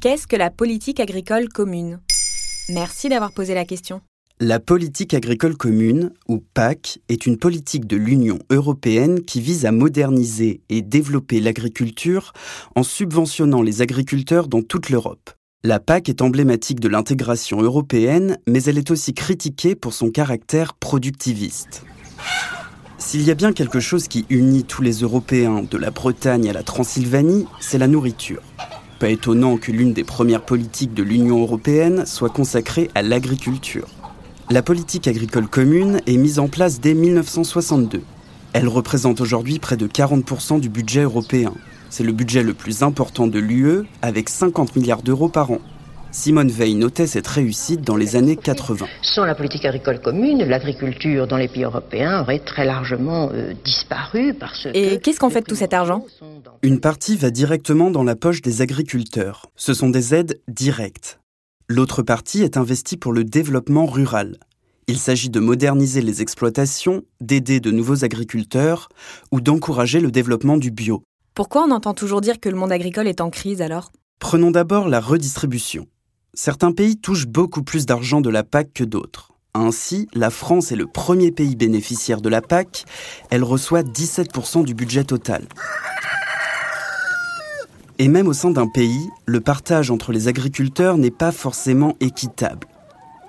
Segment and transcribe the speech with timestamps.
[0.00, 2.00] Qu'est-ce que la politique agricole commune?
[2.70, 4.00] Merci d'avoir posé la question.
[4.40, 9.72] La politique agricole commune, ou PAC, est une politique de l'Union européenne qui vise à
[9.72, 12.32] moderniser et développer l'agriculture
[12.74, 15.32] en subventionnant les agriculteurs dans toute l'Europe.
[15.64, 20.72] La PAC est emblématique de l'intégration européenne, mais elle est aussi critiquée pour son caractère
[20.72, 21.84] productiviste.
[22.96, 26.54] S'il y a bien quelque chose qui unit tous les Européens, de la Bretagne à
[26.54, 28.40] la Transylvanie, c'est la nourriture.
[29.00, 33.88] Pas étonnant que l'une des premières politiques de l'Union européenne soit consacrée à l'agriculture.
[34.50, 38.02] La politique agricole commune est mise en place dès 1962.
[38.52, 41.54] Elle représente aujourd'hui près de 40% du budget européen.
[41.88, 45.60] C'est le budget le plus important de l'UE avec 50 milliards d'euros par an.
[46.12, 48.86] Simone Veil notait cette réussite dans les années 80.
[49.02, 54.34] Sans la politique agricole commune, l'agriculture dans les pays européens aurait très largement euh, disparu
[54.34, 56.04] parce Et qu'est-ce qu'on fait de tout cet argent
[56.62, 59.46] Une partie va directement dans la poche des agriculteurs.
[59.54, 61.20] Ce sont des aides directes.
[61.68, 64.38] L'autre partie est investie pour le développement rural.
[64.88, 68.88] Il s'agit de moderniser les exploitations, d'aider de nouveaux agriculteurs
[69.30, 71.04] ou d'encourager le développement du bio.
[71.34, 73.92] Pourquoi on entend toujours dire que le monde agricole est en crise alors?
[74.18, 75.86] Prenons d'abord la redistribution.
[76.34, 79.32] Certains pays touchent beaucoup plus d'argent de la PAC que d'autres.
[79.52, 82.84] Ainsi, la France est le premier pays bénéficiaire de la PAC.
[83.30, 85.44] Elle reçoit 17% du budget total.
[87.98, 92.68] Et même au sein d'un pays, le partage entre les agriculteurs n'est pas forcément équitable.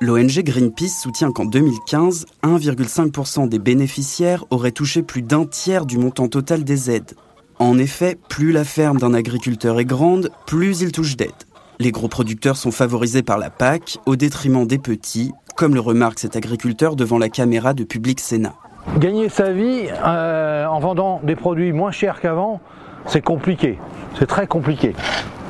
[0.00, 6.28] L'ONG Greenpeace soutient qu'en 2015, 1,5% des bénéficiaires auraient touché plus d'un tiers du montant
[6.28, 7.14] total des aides.
[7.60, 11.32] En effet, plus la ferme d'un agriculteur est grande, plus il touche d'aide.
[11.80, 16.18] Les gros producteurs sont favorisés par la PAC au détriment des petits, comme le remarque
[16.18, 18.54] cet agriculteur devant la caméra de Public Sénat.
[18.98, 22.60] Gagner sa vie euh, en vendant des produits moins chers qu'avant,
[23.06, 23.78] c'est compliqué.
[24.18, 24.96] C'est très compliqué.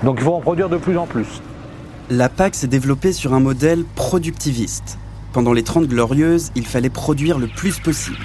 [0.03, 1.41] Donc il faut en produire de plus en plus.
[2.11, 4.99] La PAC s'est développée sur un modèle productiviste.
[5.33, 8.19] Pendant les 30 glorieuses, il fallait produire le plus possible.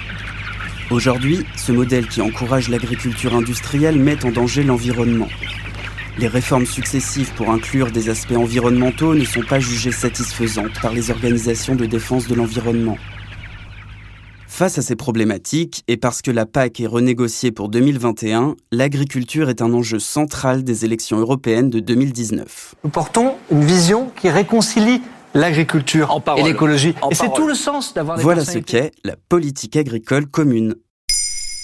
[0.90, 5.28] Aujourd'hui, ce modèle qui encourage l'agriculture industrielle met en danger l'environnement.
[6.16, 11.10] Les réformes successives pour inclure des aspects environnementaux ne sont pas jugées satisfaisantes par les
[11.10, 12.96] organisations de défense de l'environnement.
[14.46, 19.60] Face à ces problématiques, et parce que la PAC est renégociée pour 2021, l'agriculture est
[19.60, 22.76] un enjeu central des élections européennes de 2019.
[22.84, 25.02] Nous portons une vision qui réconcilie
[25.34, 26.94] l'agriculture et l'écologie.
[27.10, 30.76] Et c'est tout le sens d'avoir Voilà ce qu'est la politique agricole commune.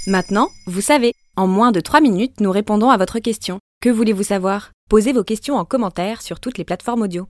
[0.08, 3.60] Maintenant, vous savez, en moins de 3 minutes, nous répondons à votre question.
[3.82, 4.72] Que voulez-vous savoir?
[4.90, 7.28] Posez vos questions en commentaire sur toutes les plateformes audio.